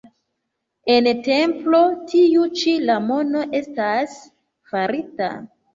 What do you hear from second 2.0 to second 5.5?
tiu ĉi la mono estas farita.